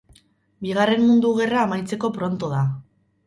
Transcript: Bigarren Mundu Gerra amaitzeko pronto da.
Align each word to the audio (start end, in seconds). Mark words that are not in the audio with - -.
Bigarren 0.67 1.03
Mundu 1.09 1.33
Gerra 1.39 1.61
amaitzeko 1.65 2.11
pronto 2.17 2.49
da. 2.57 2.63